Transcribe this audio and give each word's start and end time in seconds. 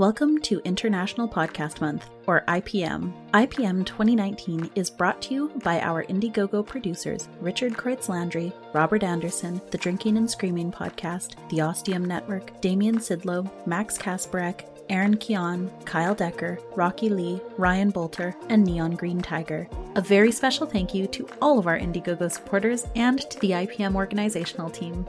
Welcome 0.00 0.40
to 0.44 0.62
International 0.64 1.28
Podcast 1.28 1.82
Month, 1.82 2.08
or 2.26 2.42
IPM. 2.48 3.12
IPM 3.32 3.84
2019 3.84 4.70
is 4.74 4.88
brought 4.88 5.20
to 5.20 5.34
you 5.34 5.48
by 5.62 5.78
our 5.82 6.04
Indiegogo 6.04 6.66
producers 6.66 7.28
Richard 7.38 7.74
Kreutz 7.74 8.08
Landry, 8.08 8.50
Robert 8.72 9.02
Anderson, 9.02 9.60
the 9.70 9.76
Drinking 9.76 10.16
and 10.16 10.30
Screaming 10.30 10.72
Podcast, 10.72 11.34
the 11.50 11.60
Ostium 11.60 12.06
Network, 12.06 12.58
Damian 12.62 12.96
Sidlow, 12.96 13.50
Max 13.66 13.98
Kasparek, 13.98 14.64
Aaron 14.88 15.18
Keon, 15.18 15.70
Kyle 15.84 16.14
Decker, 16.14 16.58
Rocky 16.74 17.10
Lee, 17.10 17.38
Ryan 17.58 17.90
Bolter, 17.90 18.34
and 18.48 18.64
Neon 18.64 18.92
Green 18.92 19.20
Tiger. 19.20 19.68
A 19.96 20.00
very 20.00 20.32
special 20.32 20.66
thank 20.66 20.94
you 20.94 21.08
to 21.08 21.28
all 21.42 21.58
of 21.58 21.66
our 21.66 21.78
Indiegogo 21.78 22.32
supporters 22.32 22.86
and 22.96 23.20
to 23.28 23.38
the 23.40 23.50
IPM 23.50 23.94
organizational 23.96 24.70
team. 24.70 25.06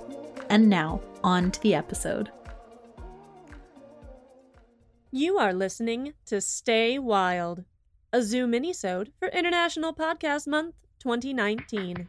And 0.50 0.70
now, 0.70 1.00
on 1.24 1.50
to 1.52 1.62
the 1.62 1.76
episode. 1.76 2.30
You 5.14 5.38
are 5.40 5.52
listening 5.52 6.14
to 6.28 6.40
Stay 6.40 6.98
Wild, 6.98 7.66
a 8.14 8.24
Zoo 8.24 8.48
minisode 8.48 9.10
for 9.20 9.28
International 9.28 9.94
Podcast 9.94 10.48
Month 10.48 10.76
2019. 11.00 12.08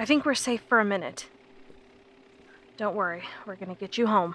I 0.00 0.06
think 0.06 0.24
we're 0.24 0.34
safe 0.34 0.62
for 0.66 0.80
a 0.80 0.84
minute. 0.84 1.26
Don't 2.78 2.96
worry, 2.96 3.22
we're 3.44 3.56
gonna 3.56 3.74
get 3.74 3.98
you 3.98 4.06
home. 4.06 4.34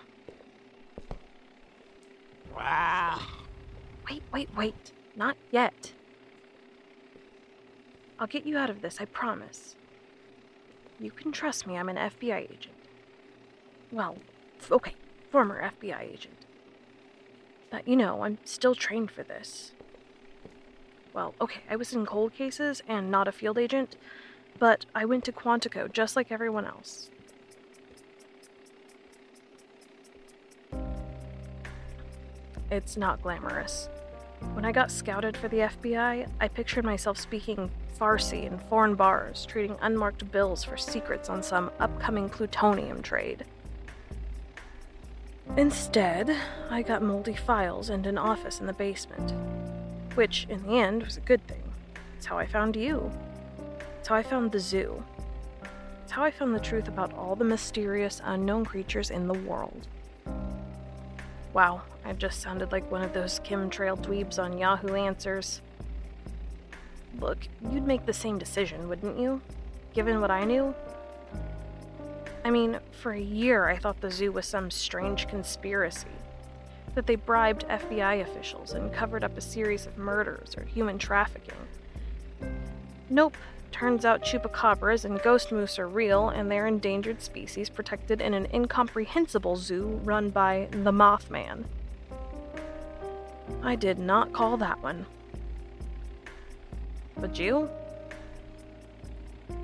Wow. 2.55 3.19
Wait, 4.07 4.21
wait, 4.31 4.49
wait. 4.55 4.91
Not 5.15 5.35
yet. 5.49 5.93
I'll 8.19 8.27
get 8.27 8.45
you 8.45 8.59
out 8.59 8.69
of 8.69 8.83
this, 8.83 9.01
I 9.01 9.05
promise. 9.05 9.75
You 10.99 11.09
can 11.09 11.31
trust 11.31 11.65
me, 11.65 11.75
I'm 11.75 11.89
an 11.89 11.95
FBI 11.95 12.43
agent. 12.43 12.75
Well, 13.91 14.17
f- 14.59 14.71
okay, 14.71 14.93
former 15.31 15.71
FBI 15.81 15.99
agent. 15.99 16.45
But 17.71 17.87
you 17.87 17.95
know, 17.95 18.21
I'm 18.23 18.37
still 18.45 18.75
trained 18.75 19.09
for 19.09 19.23
this. 19.23 19.71
Well, 21.11 21.33
okay, 21.41 21.61
I 21.67 21.75
was 21.75 21.91
in 21.91 22.05
cold 22.05 22.35
cases 22.35 22.83
and 22.87 23.09
not 23.09 23.27
a 23.27 23.31
field 23.31 23.57
agent, 23.57 23.97
but 24.59 24.85
I 24.95 25.05
went 25.05 25.23
to 25.25 25.31
Quantico 25.31 25.91
just 25.91 26.15
like 26.15 26.31
everyone 26.31 26.65
else. 26.65 27.09
It's 32.71 32.97
not 32.97 33.21
glamorous. 33.21 33.89
When 34.53 34.65
I 34.65 34.71
got 34.71 34.91
scouted 34.91 35.37
for 35.37 35.47
the 35.47 35.59
FBI, 35.59 36.27
I 36.39 36.47
pictured 36.47 36.83
myself 36.83 37.17
speaking 37.17 37.69
Farsi 37.99 38.45
in 38.45 38.57
foreign 38.57 38.95
bars, 38.95 39.45
trading 39.45 39.77
unmarked 39.81 40.29
bills 40.31 40.63
for 40.63 40.75
secrets 40.77 41.29
on 41.29 41.41
some 41.43 41.71
upcoming 41.79 42.29
plutonium 42.29 43.01
trade. 43.01 43.45
Instead, 45.57 46.35
I 46.69 46.81
got 46.81 47.01
moldy 47.01 47.35
files 47.35 47.89
and 47.89 48.05
an 48.05 48.17
office 48.17 48.59
in 48.59 48.65
the 48.65 48.73
basement, 48.73 49.31
which, 50.15 50.47
in 50.49 50.63
the 50.63 50.79
end, 50.79 51.03
was 51.03 51.17
a 51.17 51.21
good 51.21 51.45
thing. 51.47 51.63
It's 52.17 52.25
how 52.25 52.37
I 52.37 52.45
found 52.45 52.75
you. 52.75 53.11
It's 54.05 54.09
how 54.11 54.17
I 54.17 54.21
found 54.21 54.51
the 54.51 54.59
zoo. 54.59 55.03
It's 56.03 56.11
how 56.11 56.23
I 56.23 56.29
found 56.29 56.53
the 56.53 56.59
truth 56.59 56.87
about 56.87 57.11
all 57.13 57.35
the 57.35 57.43
mysterious, 57.43 58.21
unknown 58.23 58.63
creatures 58.63 59.09
in 59.09 59.27
the 59.27 59.33
world. 59.33 59.87
Wow, 61.53 61.81
I 62.05 62.13
just 62.13 62.39
sounded 62.39 62.71
like 62.71 62.91
one 62.91 63.01
of 63.01 63.13
those 63.13 63.39
chemtrail 63.39 63.97
dweebs 63.97 64.37
on 64.37 64.59
Yahoo 64.59 64.93
Answers. 64.93 65.59
Look, 67.19 67.47
you'd 67.71 67.87
make 67.87 68.05
the 68.05 68.13
same 68.13 68.37
decision, 68.37 68.87
wouldn't 68.87 69.17
you? 69.17 69.41
Given 69.95 70.21
what 70.21 70.29
I 70.29 70.43
knew? 70.45 70.75
I 72.43 72.51
mean, 72.51 72.77
for 72.91 73.13
a 73.13 73.19
year 73.19 73.65
I 73.65 73.75
thought 73.75 74.01
the 74.01 74.11
zoo 74.11 74.31
was 74.31 74.45
some 74.45 74.69
strange 74.69 75.27
conspiracy. 75.27 76.05
That 76.93 77.07
they 77.07 77.15
bribed 77.15 77.65
FBI 77.69 78.21
officials 78.21 78.73
and 78.73 78.93
covered 78.93 79.23
up 79.23 79.35
a 79.35 79.41
series 79.41 79.87
of 79.87 79.97
murders 79.97 80.55
or 80.55 80.61
human 80.63 80.99
trafficking. 80.99 81.55
Nope, 83.09 83.37
turns 83.75 84.05
out 84.05 84.23
chupacabras 84.23 85.03
and 85.03 85.21
ghost 85.21 85.51
moose 85.51 85.77
are 85.77 85.89
real 85.89 86.29
and 86.29 86.49
they're 86.49 86.65
endangered 86.65 87.21
species 87.21 87.67
protected 87.67 88.21
in 88.21 88.33
an 88.33 88.47
incomprehensible 88.53 89.57
zoo 89.57 89.99
run 90.05 90.29
by 90.29 90.69
the 90.71 90.93
Mothman. 90.93 91.65
I 93.61 93.75
did 93.75 93.99
not 93.99 94.31
call 94.31 94.55
that 94.55 94.81
one. 94.81 95.05
But 97.17 97.37
you? 97.37 97.69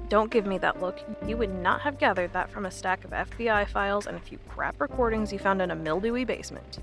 Don't 0.09 0.29
give 0.29 0.45
me 0.45 0.57
that 0.57 0.81
look. 0.81 0.99
You 1.25 1.37
would 1.37 1.55
not 1.55 1.79
have 1.79 1.97
gathered 1.97 2.33
that 2.33 2.51
from 2.51 2.65
a 2.65 2.71
stack 2.71 3.05
of 3.05 3.11
FBI 3.11 3.69
files 3.69 4.07
and 4.07 4.17
a 4.17 4.19
few 4.19 4.39
crap 4.49 4.81
recordings 4.81 5.31
you 5.31 5.39
found 5.39 5.61
in 5.61 5.71
a 5.71 5.75
mildewy 5.75 6.25
basement. 6.25 6.79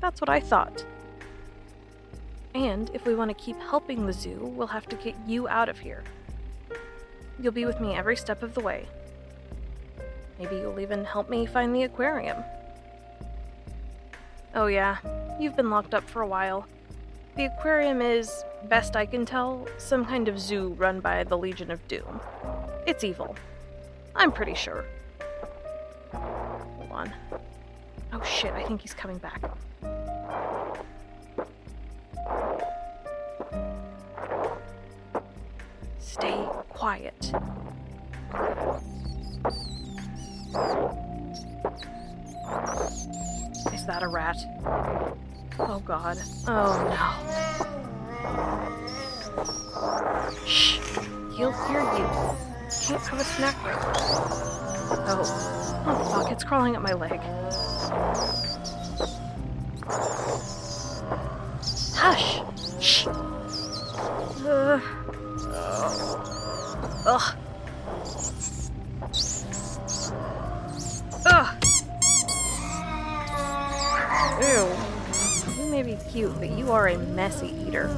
That's 0.00 0.22
what 0.22 0.30
I 0.30 0.40
thought. 0.40 0.86
And 2.58 2.90
if 2.92 3.06
we 3.06 3.14
want 3.14 3.30
to 3.30 3.34
keep 3.34 3.56
helping 3.60 4.04
the 4.04 4.12
zoo, 4.12 4.52
we'll 4.56 4.66
have 4.66 4.88
to 4.88 4.96
get 4.96 5.14
you 5.28 5.46
out 5.46 5.68
of 5.68 5.78
here. 5.78 6.02
You'll 7.38 7.52
be 7.52 7.64
with 7.64 7.80
me 7.80 7.94
every 7.94 8.16
step 8.16 8.42
of 8.42 8.52
the 8.54 8.60
way. 8.60 8.88
Maybe 10.40 10.56
you'll 10.56 10.80
even 10.80 11.04
help 11.04 11.30
me 11.30 11.46
find 11.46 11.72
the 11.72 11.84
aquarium. 11.84 12.38
Oh, 14.56 14.66
yeah, 14.66 14.96
you've 15.38 15.54
been 15.54 15.70
locked 15.70 15.94
up 15.94 16.02
for 16.10 16.22
a 16.22 16.26
while. 16.26 16.66
The 17.36 17.44
aquarium 17.44 18.02
is, 18.02 18.42
best 18.64 18.96
I 18.96 19.06
can 19.06 19.24
tell, 19.24 19.68
some 19.76 20.04
kind 20.04 20.26
of 20.26 20.40
zoo 20.40 20.74
run 20.78 20.98
by 20.98 21.22
the 21.22 21.38
Legion 21.38 21.70
of 21.70 21.86
Doom. 21.86 22.20
It's 22.88 23.04
evil. 23.04 23.36
I'm 24.16 24.32
pretty 24.32 24.54
sure. 24.54 24.84
Hold 26.12 26.90
on. 26.90 27.12
Oh 28.12 28.22
shit, 28.24 28.52
I 28.52 28.64
think 28.64 28.80
he's 28.80 28.94
coming 28.94 29.18
back. 29.18 29.40
Stay 36.18 36.34
quiet. 36.70 37.32
Is 43.72 43.86
that 43.86 44.02
a 44.02 44.08
rat? 44.08 44.36
Oh 45.60 45.80
god. 45.84 46.18
Oh 46.48 46.74
no. 46.90 47.14
Shh. 50.44 50.80
He'll 51.36 51.52
hear 51.68 51.82
you. 51.82 52.06
Can't 52.86 53.06
have 53.06 53.20
a 53.20 53.24
snack 53.24 53.56
now. 53.64 53.78
Oh. 55.06 55.22
Oh 55.86 56.04
fuck, 56.12 56.32
it's 56.32 56.42
crawling 56.42 56.74
up 56.74 56.82
my 56.82 56.94
leg. 56.94 57.20
Hush! 61.94 62.42
Shh! 62.80 63.06
Uh, 64.46 64.80
ugh. 67.08 67.34
Ugh! 71.24 71.48
Ew. 74.42 75.64
You 75.64 75.70
may 75.70 75.82
be 75.82 75.96
cute, 76.10 76.38
but 76.38 76.50
you 76.50 76.70
are 76.70 76.88
a 76.88 76.98
messy 76.98 77.48
eater. 77.66 77.88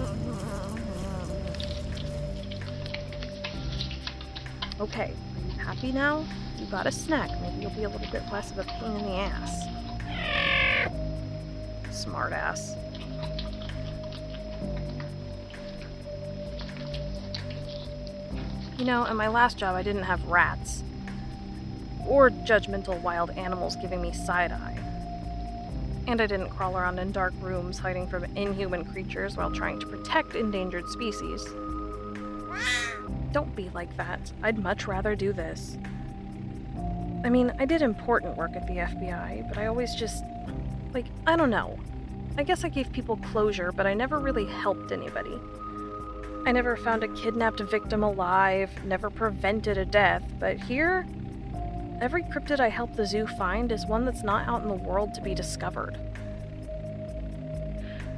Okay, 4.80 5.12
are 5.12 5.52
you 5.52 5.58
happy 5.58 5.92
now? 5.92 6.24
You 6.56 6.66
got 6.66 6.86
a 6.86 6.92
snack. 6.92 7.30
Maybe 7.42 7.62
you'll 7.62 7.70
be 7.72 7.84
a 7.84 7.88
little 7.88 8.10
bit 8.12 8.22
less 8.32 8.52
of 8.52 8.58
a 8.58 8.64
pain 8.64 8.96
in 8.96 9.02
the 9.06 9.16
ass. 9.16 9.66
Smart 11.90 12.32
You 18.80 18.86
know, 18.86 19.04
in 19.04 19.14
my 19.14 19.28
last 19.28 19.58
job, 19.58 19.76
I 19.76 19.82
didn't 19.82 20.04
have 20.04 20.24
rats. 20.24 20.82
Or 22.06 22.30
judgmental 22.30 22.98
wild 23.02 23.28
animals 23.32 23.76
giving 23.76 24.00
me 24.00 24.10
side 24.10 24.52
eye. 24.52 24.78
And 26.06 26.18
I 26.18 26.26
didn't 26.26 26.48
crawl 26.48 26.78
around 26.78 26.98
in 26.98 27.12
dark 27.12 27.34
rooms 27.42 27.78
hiding 27.78 28.08
from 28.08 28.24
inhuman 28.36 28.86
creatures 28.86 29.36
while 29.36 29.50
trying 29.50 29.80
to 29.80 29.86
protect 29.86 30.34
endangered 30.34 30.88
species. 30.88 31.46
Don't 33.32 33.54
be 33.54 33.68
like 33.74 33.94
that. 33.98 34.32
I'd 34.42 34.58
much 34.58 34.86
rather 34.86 35.14
do 35.14 35.34
this. 35.34 35.76
I 37.22 37.28
mean, 37.28 37.52
I 37.58 37.66
did 37.66 37.82
important 37.82 38.38
work 38.38 38.52
at 38.56 38.66
the 38.66 38.76
FBI, 38.76 39.46
but 39.46 39.58
I 39.58 39.66
always 39.66 39.94
just. 39.94 40.24
Like, 40.94 41.04
I 41.26 41.36
don't 41.36 41.50
know. 41.50 41.78
I 42.38 42.44
guess 42.44 42.64
I 42.64 42.70
gave 42.70 42.90
people 42.92 43.18
closure, 43.30 43.72
but 43.72 43.86
I 43.86 43.92
never 43.92 44.18
really 44.18 44.46
helped 44.46 44.90
anybody. 44.90 45.38
I 46.46 46.52
never 46.52 46.76
found 46.76 47.04
a 47.04 47.08
kidnapped 47.08 47.60
victim 47.60 48.02
alive, 48.02 48.70
never 48.84 49.10
prevented 49.10 49.76
a 49.76 49.84
death, 49.84 50.22
but 50.38 50.56
here, 50.56 51.06
every 52.00 52.22
cryptid 52.22 52.60
I 52.60 52.68
help 52.68 52.96
the 52.96 53.06
zoo 53.06 53.26
find 53.26 53.70
is 53.70 53.86
one 53.86 54.04
that's 54.04 54.22
not 54.22 54.48
out 54.48 54.62
in 54.62 54.68
the 54.68 54.74
world 54.74 55.12
to 55.14 55.20
be 55.20 55.34
discovered. 55.34 55.98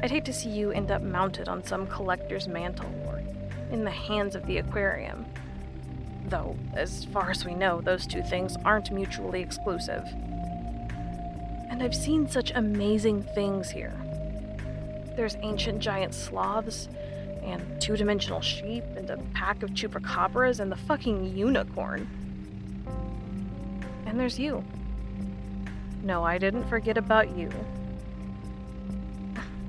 I'd 0.02 0.10
hate 0.10 0.24
to 0.24 0.32
see 0.32 0.48
you 0.48 0.70
end 0.70 0.90
up 0.90 1.02
mounted 1.02 1.48
on 1.48 1.64
some 1.64 1.86
collector's 1.86 2.48
mantle 2.48 2.90
or 3.06 3.22
in 3.70 3.84
the 3.84 3.90
hands 3.90 4.34
of 4.34 4.46
the 4.46 4.58
aquarium. 4.58 5.26
Though, 6.28 6.56
as 6.74 7.04
far 7.06 7.30
as 7.30 7.44
we 7.44 7.54
know, 7.54 7.80
those 7.80 8.06
two 8.06 8.22
things 8.22 8.56
aren't 8.64 8.92
mutually 8.92 9.42
exclusive. 9.42 10.04
And 11.70 11.82
I've 11.82 11.94
seen 11.94 12.28
such 12.28 12.52
amazing 12.54 13.22
things 13.34 13.70
here. 13.70 13.94
There's 15.16 15.36
ancient 15.42 15.80
giant 15.80 16.14
sloths, 16.14 16.88
and 17.42 17.80
two 17.80 17.96
dimensional 17.96 18.40
sheep, 18.40 18.84
and 18.96 19.10
a 19.10 19.16
pack 19.34 19.62
of 19.62 19.70
chupacabras, 19.70 20.60
and 20.60 20.70
the 20.70 20.76
fucking 20.76 21.36
unicorn. 21.36 22.08
And 24.06 24.18
there's 24.18 24.38
you. 24.38 24.64
No, 26.02 26.24
I 26.24 26.38
didn't 26.38 26.68
forget 26.68 26.96
about 26.96 27.36
you. 27.36 27.50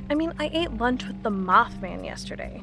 I 0.10 0.16
mean, 0.16 0.34
I 0.40 0.50
ate 0.54 0.72
lunch 0.74 1.08
with 1.08 1.24
the 1.24 1.30
Mothman 1.30 2.04
yesterday. 2.04 2.62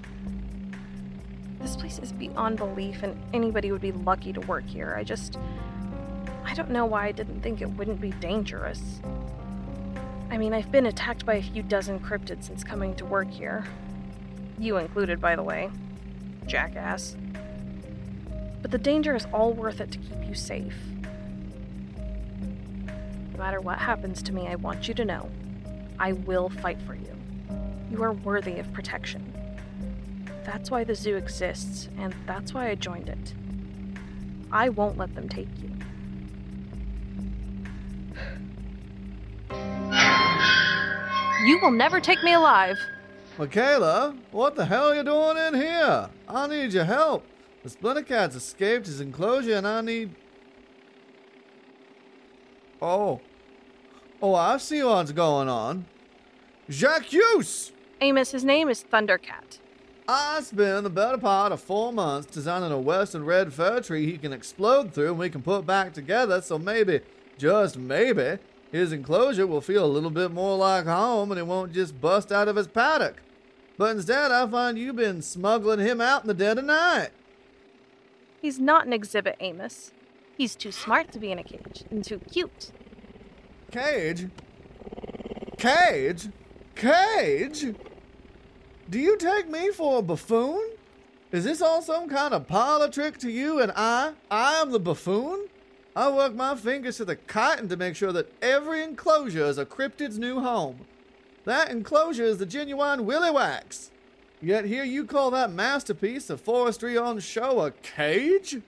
This 1.61 1.77
place 1.77 1.99
is 1.99 2.13
beyond 2.13 2.59
belief, 2.59 3.03
and 3.03 3.21
anybody 3.33 3.73
would 3.73 3.81
be 3.81 3.93
lucky 3.93 4.33
to 4.33 4.41
work 4.41 4.67
here. 4.67 4.95
I 4.97 5.05
just. 5.05 5.39
I 6.45 6.55
don't 6.55 6.71
know 6.71 6.87
why 6.87 7.07
I 7.07 7.13
didn't 7.13 7.43
think 7.43 7.61
it 7.61 7.71
wouldn't 7.71 8.01
be 8.01 8.11
dangerous. 8.13 9.01
I 10.31 10.39
mean, 10.39 10.55
I've 10.55 10.71
been 10.73 10.87
attacked 10.87 11.27
by 11.27 11.35
a 11.35 11.43
few 11.43 11.63
dozen 11.63 12.01
cryptids 12.01 12.45
since 12.45 12.65
coming 12.65 12.95
to 12.97 13.05
work 13.05 13.31
here. 13.31 13.65
You 14.61 14.77
included, 14.77 15.23
by 15.23 15.37
the 15.37 15.43
way. 15.43 15.71
Jackass. 16.47 17.17
But 18.61 18.71
the 18.71 18.77
danger 18.77 19.17
is 19.17 19.27
all 19.33 19.55
worth 19.55 19.81
it 19.81 19.91
to 19.93 19.99
keep 19.99 20.29
you 20.29 20.35
safe. 20.35 20.77
No 23.33 23.39
matter 23.39 23.59
what 23.63 23.79
happens 23.79 24.23
to 24.25 24.35
me, 24.35 24.49
I 24.49 24.57
want 24.57 24.87
you 24.87 24.93
to 24.93 25.05
know 25.07 25.31
I 25.99 26.13
will 26.13 26.51
fight 26.51 26.77
for 26.83 26.95
you. 26.95 27.17
You 27.91 28.03
are 28.03 28.13
worthy 28.13 28.59
of 28.59 28.71
protection. 28.75 29.33
That's 30.45 30.71
why 30.71 30.85
the 30.85 30.95
zoo 30.95 31.17
exists, 31.17 31.89
and 31.97 32.15
that's 32.27 32.53
why 32.53 32.69
I 32.69 32.75
joined 32.75 33.09
it. 33.09 33.33
I 34.53 34.69
won't 34.69 34.99
let 34.99 35.15
them 35.15 35.27
take 35.27 35.49
you. 35.63 35.71
You 41.47 41.59
will 41.63 41.71
never 41.71 41.99
take 41.99 42.23
me 42.23 42.35
alive. 42.35 42.79
Michaela, 43.39 44.15
what 44.33 44.55
the 44.57 44.65
hell 44.67 44.89
are 44.89 44.95
you 44.95 45.03
doing 45.03 45.37
in 45.39 45.55
here? 45.55 46.11
I 46.29 46.47
need 46.47 46.73
your 46.73 46.85
help. 46.85 47.25
The 47.63 47.71
Splinter 47.71 48.03
Cat's 48.03 48.37
escaped 48.37 48.87
his 48.87 49.01
enclosure 49.01 49.57
and 49.57 49.67
I 49.67 49.81
need. 49.81 50.15
Oh. 52.83 53.21
Oh, 54.23 54.35
I 54.35 54.57
see 54.59 54.83
what's 54.83 55.13
going 55.13 55.49
on. 55.49 55.87
Jacques! 56.69 57.15
Amos, 58.01 58.31
his 58.31 58.45
name 58.45 58.69
is 58.69 58.85
Thundercat. 58.85 59.59
I 60.09 60.41
spent 60.41 60.83
the 60.83 60.91
better 60.91 61.19
part 61.19 61.53
of 61.53 61.61
four 61.61 61.93
months 61.93 62.27
designing 62.27 62.73
a 62.73 62.81
western 62.81 63.25
red 63.25 63.53
fir 63.53 63.81
tree 63.81 64.11
he 64.11 64.19
can 64.19 64.33
explode 64.33 64.93
through 64.93 65.11
and 65.11 65.19
we 65.19 65.31
can 65.31 65.43
put 65.43 65.67
back 65.67 65.93
together, 65.93 66.41
so 66.41 66.59
maybe, 66.59 67.01
just 67.39 67.77
maybe, 67.77 68.39
his 68.73 68.93
enclosure 68.93 69.47
will 69.47 69.61
feel 69.61 69.85
a 69.85 69.87
little 69.87 70.11
bit 70.11 70.31
more 70.31 70.57
like 70.57 70.87
home 70.87 71.31
and 71.31 71.39
he 71.39 71.43
won't 71.43 71.73
just 71.73 72.01
bust 72.01 72.31
out 72.31 72.49
of 72.49 72.57
his 72.57 72.69
paddock. 72.69 73.17
But 73.77 73.97
instead, 73.97 74.31
I 74.31 74.47
find 74.47 74.79
you've 74.79 74.97
been 74.97 75.23
smuggling 75.23 75.81
him 75.81 76.01
out 76.01 76.23
in 76.23 76.29
the 76.29 76.35
dead 76.35 76.59
of 76.59 76.65
night. 76.65 77.11
He's 78.41 78.59
not 78.59 78.87
an 78.87 78.93
exhibit, 78.93 79.37
Amos. 79.41 79.93
He's 80.37 80.55
too 80.55 80.73
smart 80.73 81.13
to 81.13 81.19
be 81.19 81.33
in 81.33 81.39
a 81.39 81.43
cage 81.43 81.85
and 81.91 82.05
too 82.05 82.21
cute. 82.31 82.71
Cage? 83.71 84.29
Cage? 85.59 86.29
Cage? 86.75 87.75
Do 88.89 88.99
you 88.99 89.17
take 89.19 89.49
me 89.49 89.71
for 89.71 89.99
a 89.99 90.03
buffoon? 90.03 90.71
Is 91.33 91.45
this 91.45 91.63
all 91.63 91.83
some 91.83 92.09
kind 92.09 92.35
of 92.35 92.49
parlor 92.49 92.89
trick 92.89 93.19
to 93.19 93.31
you 93.31 93.61
and 93.61 93.71
I? 93.77 94.13
I 94.31 94.55
am 94.55 94.73
the 94.73 94.81
buffoon? 94.81 95.49
I 96.01 96.09
work 96.09 96.35
my 96.35 96.57
fingers 96.57 96.97
to 96.97 97.05
the 97.05 97.17
cotton 97.17 97.69
to 97.69 97.77
make 97.77 97.95
sure 97.95 98.11
that 98.11 98.33
every 98.41 98.83
enclosure 98.83 99.45
is 99.45 99.59
a 99.59 99.67
cryptid's 99.67 100.19
new 100.19 100.41
home. 100.41 100.87
That 101.45 101.71
enclosure 101.71 102.25
is 102.25 102.39
the 102.39 102.47
genuine 102.47 103.05
willy 103.05 103.31
wax. 103.31 103.91
Yet 104.41 104.65
here 104.65 104.83
you 104.83 105.05
call 105.05 105.31
that 105.33 105.53
masterpiece 105.53 106.31
of 106.31 106.41
forestry 106.41 106.97
on 106.97 107.21
show 107.21 107.61
a 107.61 107.73
cage? 107.73 108.63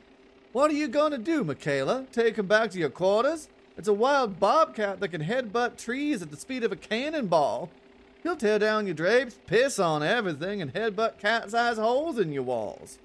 What 0.52 0.70
are 0.70 0.74
you 0.74 0.88
going 0.88 1.12
to 1.12 1.16
do, 1.16 1.42
Michaela? 1.42 2.04
Take 2.12 2.36
him 2.36 2.48
back 2.48 2.70
to 2.72 2.78
your 2.78 2.90
quarters? 2.90 3.48
It's 3.78 3.88
a 3.88 3.94
wild 3.94 4.38
bobcat 4.38 5.00
that 5.00 5.08
can 5.08 5.24
headbutt 5.24 5.78
trees 5.78 6.20
at 6.20 6.30
the 6.30 6.36
speed 6.36 6.64
of 6.64 6.70
a 6.70 6.76
cannonball. 6.76 7.70
He'll 8.22 8.36
tear 8.36 8.58
down 8.58 8.86
your 8.86 8.94
drapes, 8.94 9.38
piss 9.46 9.78
on 9.78 10.02
everything, 10.02 10.60
and 10.60 10.74
headbutt 10.74 11.18
cat-sized 11.18 11.80
holes 11.80 12.18
in 12.18 12.34
your 12.34 12.42
walls. 12.42 12.98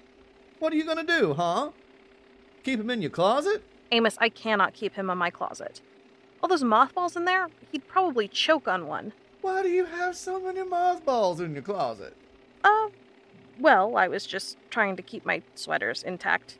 What 0.58 0.74
are 0.74 0.76
you 0.76 0.84
going 0.84 1.06
to 1.06 1.18
do, 1.18 1.32
huh? 1.32 1.70
Keep 2.62 2.80
him 2.80 2.90
in 2.90 3.00
your 3.00 3.10
closet? 3.10 3.62
Amos, 3.90 4.16
I 4.20 4.28
cannot 4.28 4.74
keep 4.74 4.94
him 4.94 5.10
in 5.10 5.18
my 5.18 5.30
closet. 5.30 5.80
All 6.42 6.48
those 6.48 6.64
mothballs 6.64 7.16
in 7.16 7.24
there, 7.24 7.48
he'd 7.72 7.88
probably 7.88 8.28
choke 8.28 8.68
on 8.68 8.86
one. 8.86 9.12
Why 9.40 9.62
do 9.62 9.68
you 9.68 9.84
have 9.86 10.16
so 10.16 10.40
many 10.40 10.62
mothballs 10.62 11.40
in 11.40 11.54
your 11.54 11.62
closet? 11.62 12.14
Uh, 12.62 12.88
well, 13.58 13.96
I 13.96 14.08
was 14.08 14.26
just 14.26 14.56
trying 14.70 14.96
to 14.96 15.02
keep 15.02 15.24
my 15.24 15.42
sweaters 15.54 16.02
intact. 16.02 16.56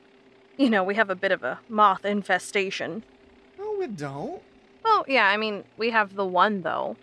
You 0.57 0.71
know, 0.71 0.83
we 0.83 0.95
have 0.95 1.11
a 1.11 1.15
bit 1.15 1.33
of 1.33 1.45
a 1.45 1.61
moth 1.69 2.05
infestation. 2.05 3.05
No, 3.59 3.77
we 3.79 3.87
don't. 3.87 4.43
Oh, 4.85 5.05
yeah, 5.07 5.27
I 5.29 5.37
mean, 5.37 5.65
we 5.77 5.91
have 5.91 6.15
the 6.15 6.27
one, 6.27 6.63
though. 6.63 6.97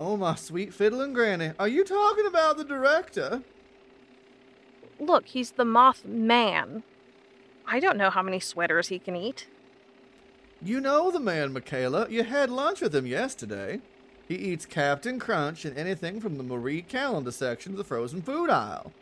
Oh, 0.00 0.16
my 0.16 0.34
sweet 0.34 0.72
fiddling 0.72 1.12
granny. 1.12 1.52
Are 1.58 1.68
you 1.68 1.84
talking 1.84 2.26
about 2.26 2.56
the 2.56 2.64
director? 2.64 3.42
Look, 4.98 5.26
he's 5.26 5.52
the 5.52 5.64
moth 5.64 6.04
man. 6.04 6.82
I 7.66 7.80
don't 7.80 7.96
know 7.96 8.10
how 8.10 8.22
many 8.22 8.40
sweaters 8.40 8.88
he 8.88 8.98
can 8.98 9.16
eat. 9.16 9.46
You 10.60 10.80
know 10.80 11.10
the 11.10 11.20
man, 11.20 11.52
Michaela. 11.52 12.08
You 12.08 12.22
had 12.22 12.50
lunch 12.50 12.80
with 12.80 12.94
him 12.94 13.06
yesterday. 13.06 13.80
He 14.28 14.36
eats 14.36 14.64
Captain 14.64 15.18
Crunch 15.18 15.64
and 15.64 15.76
anything 15.76 16.20
from 16.20 16.36
the 16.36 16.44
Marie 16.44 16.82
Callender 16.82 17.32
section 17.32 17.72
of 17.72 17.78
the 17.78 17.84
frozen 17.84 18.22
food 18.22 18.48
aisle. 18.48 18.92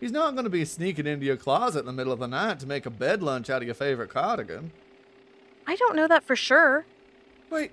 He's 0.00 0.12
not 0.12 0.34
going 0.34 0.44
to 0.44 0.50
be 0.50 0.64
sneaking 0.64 1.06
into 1.06 1.26
your 1.26 1.36
closet 1.36 1.80
in 1.80 1.86
the 1.86 1.92
middle 1.92 2.12
of 2.12 2.18
the 2.18 2.26
night 2.26 2.60
to 2.60 2.66
make 2.66 2.86
a 2.86 2.90
bed 2.90 3.22
lunch 3.22 3.48
out 3.48 3.62
of 3.62 3.68
your 3.68 3.74
favorite 3.74 4.10
cardigan. 4.10 4.72
I 5.66 5.76
don't 5.76 5.96
know 5.96 6.08
that 6.08 6.24
for 6.24 6.36
sure. 6.36 6.84
Wait, 7.50 7.72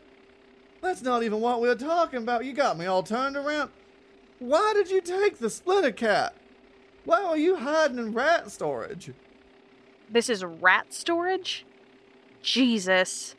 that's 0.82 1.02
not 1.02 1.24
even 1.24 1.42
what 1.42 1.62
we 1.62 1.68
we're 1.68 1.76
talking 1.76 2.22
about. 2.22 2.46
You 2.46 2.54
got 2.54 2.78
me 2.78 2.86
all 2.86 3.04
turned 3.04 3.36
around. 3.36 3.72
Why 4.40 4.74
did 4.74 4.90
you 4.90 5.02
take 5.02 5.38
the 5.38 5.50
splinter 5.50 5.92
cat? 5.92 6.36
Why 7.06 7.30
were 7.30 7.38
you 7.38 7.56
hiding 7.56 7.98
in 7.98 8.14
rat 8.14 8.52
storage? 8.52 9.12
This 10.14 10.30
is 10.30 10.44
rat 10.44 10.94
storage? 10.94 11.66
Jesus. 12.44 13.36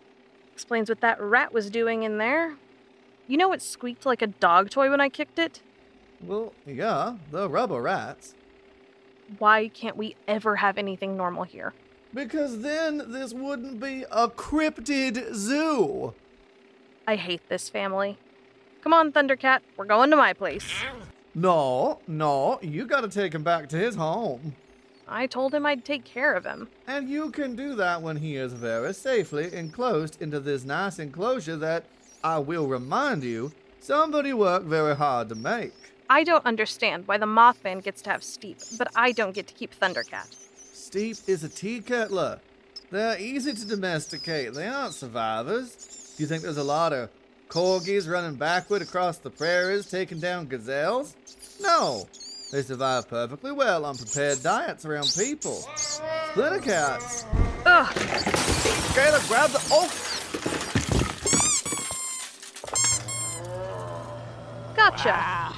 Explains 0.53 0.89
what 0.89 1.01
that 1.03 1.21
rat 1.21 1.55
was 1.55 1.71
doing 1.71 2.03
in 2.03 2.19
there. 2.19 2.57
You 3.29 3.37
know 3.37 3.53
it 3.53 3.63
squeaked 3.63 4.05
like 4.05 4.23
a 4.23 4.27
dog 4.27 4.71
toy 4.71 4.91
when 4.91 5.01
I 5.01 5.09
kicked 5.09 5.39
it? 5.39 5.63
Well, 6.21 6.53
yeah, 6.67 7.15
the 7.31 7.49
rubber 7.49 7.81
rats. 7.81 8.35
Why 9.39 9.69
can't 9.69 9.97
we 9.97 10.17
ever 10.27 10.57
have 10.57 10.77
anything 10.77 11.17
normal 11.17 11.45
here? 11.45 11.73
Because 12.13 12.61
then 12.63 13.13
this 13.13 13.33
wouldn't 13.33 13.79
be 13.79 14.05
a 14.11 14.29
cryptid 14.29 15.33
zoo. 15.33 16.13
I 17.07 17.15
hate 17.15 17.49
this 17.49 17.69
family. 17.69 18.19
Come 18.83 18.93
on, 18.93 19.13
Thundercat, 19.13 19.61
we're 19.77 19.85
going 19.85 20.11
to 20.11 20.17
my 20.17 20.33
place. 20.33 20.69
No, 21.37 22.01
no, 22.09 22.59
you 22.63 22.85
gotta 22.85 23.09
take 23.09 23.33
him 23.33 23.45
back 23.45 23.69
to 23.69 23.77
his 23.77 23.95
home. 23.95 24.57
I 25.07 25.27
told 25.27 25.55
him 25.55 25.67
I'd 25.67 25.85
take 25.85 26.05
care 26.05 26.35
of 26.35 26.45
him. 26.45 26.69
And 26.87 27.09
you 27.09 27.31
can 27.31 27.57
do 27.57 27.75
that 27.77 28.03
when 28.03 28.17
he 28.17 28.37
is 28.37 28.53
very 28.53 28.95
safely 28.95 29.53
enclosed 29.53 30.21
into 30.21 30.41
this 30.41 30.65
nice 30.65 30.99
enclosure 30.99 31.57
that, 31.57 31.85
I 32.23 32.39
will 32.39 32.67
remind 32.67 33.23
you, 33.23 33.53
somebody 33.81 34.33
worked 34.33 34.67
very 34.67 34.97
hard 34.97 35.29
to 35.29 35.35
make. 35.35 35.73
I 36.09 36.25
don't 36.25 36.45
understand 36.47 37.07
why 37.07 37.19
the 37.19 37.27
Mothman 37.27 37.83
gets 37.83 38.03
to 38.03 38.11
have 38.11 38.23
Steep, 38.23 38.59
but 38.79 38.89
I 38.95 39.13
don't 39.13 39.35
get 39.35 39.47
to 39.49 39.55
keep 39.55 39.79
Thundercat. 39.79 40.35
Steep 40.73 41.17
is 41.27 41.45
a 41.45 41.49
tea 41.49 41.81
kettler. 41.81 42.41
They're 42.91 43.19
easy 43.19 43.53
to 43.53 43.67
domesticate. 43.67 44.55
They 44.55 44.69
aren't 44.69 44.95
survivors. 44.95 46.15
Do 46.17 46.23
you 46.23 46.27
think 46.29 46.43
there's 46.43 46.59
a 46.59 46.65
lot 46.65 46.93
of 46.93 47.11
Corgis 47.49 48.09
running 48.09 48.37
backward 48.37 48.83
across 48.83 49.19
the 49.19 49.31
prairies, 49.31 49.91
taking 49.91 50.21
down 50.21 50.47
gazelles? 50.47 51.15
No, 51.61 52.07
they 52.55 52.63
survive 52.63 53.09
perfectly 53.09 53.51
well 53.51 53.85
on 53.85 53.97
prepared 53.97 54.41
diets 54.41 54.85
around 54.85 55.13
people. 55.19 55.57
Splinter 55.75 56.61
cats. 56.61 57.25
Ugh! 57.67 57.87
Kayla, 58.95 59.29
grab 59.29 59.51
the. 59.51 59.59
Oh! 59.73 59.91
Gotcha! 64.77 65.53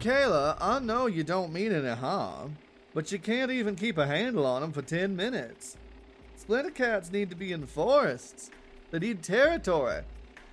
Kayla, 0.00 0.58
I 0.60 0.80
know 0.80 1.06
you 1.06 1.24
don't 1.24 1.50
mean 1.50 1.72
any 1.72 1.88
harm, 1.88 2.58
but 2.92 3.10
you 3.10 3.18
can't 3.18 3.50
even 3.50 3.74
keep 3.74 3.96
a 3.96 4.06
handle 4.06 4.44
on 4.44 4.60
them 4.60 4.72
for 4.72 4.82
10 4.82 5.16
minutes. 5.16 5.78
Splinter 6.36 6.72
cats 6.72 7.10
need 7.10 7.30
to 7.30 7.36
be 7.36 7.52
in 7.52 7.64
forests. 7.64 8.50
They 8.90 8.98
need 8.98 9.22
territory. 9.22 10.02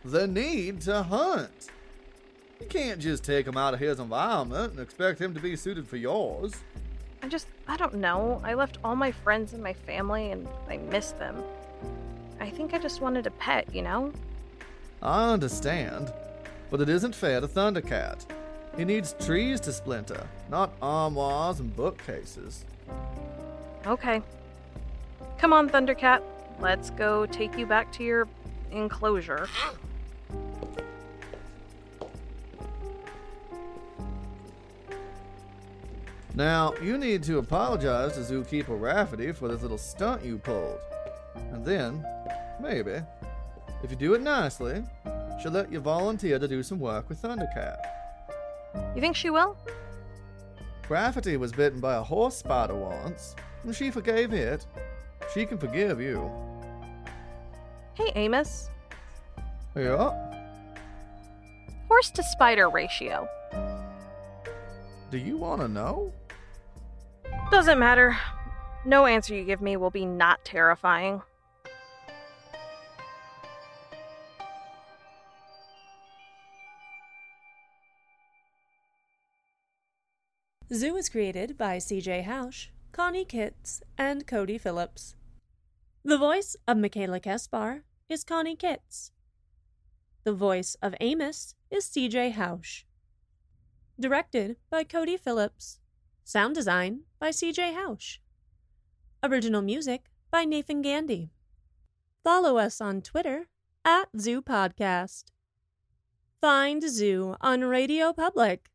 They 0.05 0.25
need 0.25 0.79
to 0.83 1.03
hunt. 1.03 1.67
You 2.61 2.67
can't 2.67 2.99
just 2.99 3.23
take 3.23 3.47
him 3.47 3.57
out 3.57 3.73
of 3.73 3.79
his 3.79 3.99
environment 3.99 4.73
and 4.73 4.79
expect 4.79 5.19
him 5.19 5.33
to 5.33 5.39
be 5.39 5.55
suited 5.55 5.87
for 5.87 5.97
yours. 5.97 6.53
I 7.23 7.27
just, 7.27 7.47
I 7.67 7.75
don't 7.75 7.95
know. 7.95 8.39
I 8.43 8.53
left 8.53 8.77
all 8.83 8.95
my 8.95 9.11
friends 9.11 9.53
and 9.53 9.63
my 9.63 9.73
family 9.73 10.31
and 10.31 10.47
I 10.69 10.77
miss 10.77 11.11
them. 11.11 11.43
I 12.39 12.49
think 12.49 12.73
I 12.73 12.77
just 12.77 13.01
wanted 13.01 13.27
a 13.27 13.31
pet, 13.31 13.73
you 13.73 13.81
know? 13.81 14.13
I 15.01 15.31
understand, 15.31 16.13
but 16.69 16.81
it 16.81 16.89
isn't 16.89 17.15
fair 17.15 17.41
to 17.41 17.47
Thundercat. 17.47 18.25
He 18.77 18.85
needs 18.85 19.15
trees 19.19 19.59
to 19.61 19.73
splinter, 19.73 20.27
not 20.49 20.71
armoires 20.81 21.59
and 21.59 21.75
bookcases. 21.75 22.63
Okay. 23.85 24.21
Come 25.39 25.51
on, 25.51 25.67
Thundercat. 25.69 26.21
Let's 26.59 26.91
go 26.91 27.25
take 27.25 27.57
you 27.57 27.65
back 27.65 27.91
to 27.93 28.03
your 28.03 28.27
enclosure. 28.71 29.47
Now, 36.33 36.73
you 36.81 36.97
need 36.97 37.23
to 37.23 37.39
apologize 37.39 38.13
to 38.13 38.21
Zookeeper 38.21 38.79
Rafferty 38.79 39.33
for 39.33 39.49
this 39.49 39.61
little 39.61 39.77
stunt 39.77 40.23
you 40.23 40.37
pulled. 40.37 40.79
And 41.51 41.65
then, 41.65 42.05
maybe, 42.61 43.01
if 43.83 43.91
you 43.91 43.97
do 43.97 44.13
it 44.13 44.21
nicely, 44.21 44.83
she'll 45.41 45.51
let 45.51 45.71
you 45.71 45.81
volunteer 45.81 46.39
to 46.39 46.47
do 46.47 46.63
some 46.63 46.79
work 46.79 47.09
with 47.09 47.21
Thundercat. 47.21 47.77
You 48.95 49.01
think 49.01 49.15
she 49.15 49.29
will? 49.29 49.57
Rafferty 50.87 51.35
was 51.35 51.51
bitten 51.51 51.79
by 51.79 51.95
a 51.95 52.01
horse 52.01 52.37
spider 52.37 52.75
once, 52.75 53.35
and 53.63 53.75
she 53.75 53.91
forgave 53.91 54.33
it. 54.33 54.65
She 55.33 55.45
can 55.45 55.57
forgive 55.57 55.99
you. 55.99 56.31
Hey, 57.93 58.11
Amos. 58.15 58.69
Yeah? 59.75 60.11
Horse 61.87 62.11
to 62.11 62.23
spider 62.23 62.69
ratio. 62.69 63.27
Do 65.11 65.17
you 65.17 65.35
want 65.37 65.59
to 65.59 65.67
know? 65.67 66.13
Doesn't 67.51 67.79
matter. 67.79 68.17
No 68.85 69.05
answer 69.05 69.35
you 69.35 69.43
give 69.43 69.61
me 69.61 69.75
will 69.75 69.89
be 69.89 70.05
not 70.05 70.45
terrifying. 70.45 71.21
Zoo 80.73 80.95
is 80.95 81.09
created 81.09 81.57
by 81.57 81.75
CJ 81.75 82.23
Hausch, 82.23 82.69
Connie 82.93 83.25
Kitts, 83.25 83.81
and 83.97 84.25
Cody 84.25 84.57
Phillips. 84.57 85.15
The 86.05 86.17
voice 86.17 86.55
of 86.65 86.77
Michaela 86.77 87.19
Kespar 87.19 87.81
is 88.07 88.23
Connie 88.23 88.55
Kitts. 88.55 89.11
The 90.23 90.31
voice 90.31 90.77
of 90.81 90.95
Amos 91.01 91.55
is 91.69 91.83
CJ 91.83 92.35
Hausch. 92.35 92.85
Directed 93.99 94.55
by 94.69 94.85
Cody 94.85 95.17
Phillips. 95.17 95.80
Sound 96.31 96.55
design 96.55 97.01
by 97.19 97.31
CJ 97.31 97.75
Hausch. 97.75 98.19
Original 99.21 99.61
music 99.61 100.05
by 100.31 100.45
Nathan 100.45 100.81
Gandy. 100.81 101.29
Follow 102.23 102.57
us 102.57 102.79
on 102.79 103.01
Twitter 103.01 103.49
at 103.83 104.07
Zoo 104.17 104.41
Podcast. 104.41 105.25
Find 106.39 106.89
Zoo 106.89 107.35
on 107.41 107.65
Radio 107.65 108.13
Public 108.13 108.71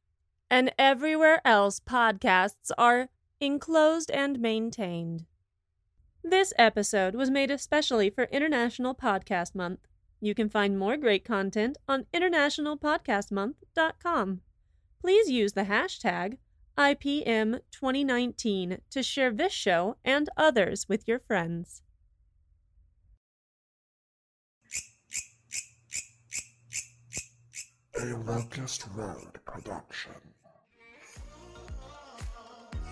and 0.51 0.71
everywhere 0.79 1.41
else 1.47 1.81
podcasts 1.81 2.71
are 2.77 3.09
enclosed 3.41 4.11
and 4.11 4.39
maintained. 4.39 5.25
This 6.23 6.53
episode 6.59 7.15
was 7.15 7.31
made 7.31 7.51
especially 7.51 8.11
for 8.11 8.25
International 8.25 8.95
Podcast 8.95 9.55
Month. 9.55 9.81
You 10.21 10.35
can 10.35 10.51
find 10.51 10.79
more 10.79 10.99
great 10.99 11.25
content 11.25 11.79
on 11.89 12.05
internationalpodcastmonth.com. 12.13 14.41
Please 15.01 15.31
use 15.31 15.55
the 15.55 15.63
hashtag 15.63 16.37
IPM2019 16.79 18.79
to 18.91 19.03
share 19.03 19.33
this 19.33 19.53
show 19.53 19.97
and 20.05 20.29
others 20.37 20.87
with 20.89 21.09
your 21.09 21.19
friends. 21.19 21.83
A 27.99 28.05
Locust 28.27 28.85
Road 28.95 29.41
production. 29.47 30.13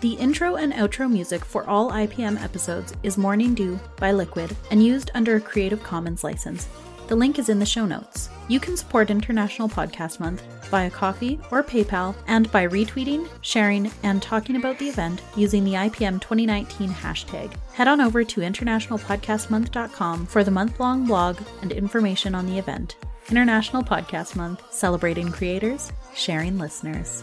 The 0.01 0.15
intro 0.15 0.57
and 0.57 0.73
outro 0.73 1.11
music 1.11 1.45
for 1.45 1.69
all 1.69 1.91
IPM 1.91 2.43
episodes 2.43 2.95
is 3.03 3.19
Morning 3.19 3.55
Dew 3.55 3.79
by 3.99 4.13
Liquid 4.13 4.57
and 4.71 4.83
used 4.85 5.11
under 5.15 5.37
a 5.37 5.41
Creative 5.41 5.83
Commons 5.83 6.25
license. 6.25 6.69
The 7.07 7.17
link 7.17 7.39
is 7.39 7.51
in 7.51 7.59
the 7.59 7.67
show 7.67 7.85
notes. 7.85 8.31
You 8.49 8.59
can 8.59 8.77
support 8.77 9.11
International 9.11 9.69
Podcast 9.69 10.21
Month 10.21 10.43
via 10.71 10.91
Ko-fi 10.91 11.39
or 11.51 11.63
PayPal 11.63 12.15
and 12.27 12.51
by 12.51 12.67
retweeting, 12.67 13.29
sharing, 13.43 13.91
and 14.03 14.23
talking 14.23 14.57
about 14.57 14.79
the 14.79 14.89
event 14.89 15.21
using 15.37 15.65
the 15.65 15.75
IPM 15.75 16.21
2019 16.21 16.89
hashtag. 16.91 17.53
Head 17.73 17.89
on 17.89 18.01
over 18.01 18.25
to 18.25 18.41
internationalpodcastmonth.com 18.41 20.27
for 20.27 20.45
the 20.45 20.51
month 20.51 20.81
long 20.81 21.07
blog 21.07 21.39
and 21.63 21.73
information 21.73 22.35
on 22.35 22.47
the 22.47 22.59
event. 22.59 22.97
International 23.31 23.83
Podcast 23.83 24.37
Month, 24.37 24.63
celebrating 24.73 25.31
creators, 25.31 25.93
sharing 26.15 26.59
listeners. 26.59 27.23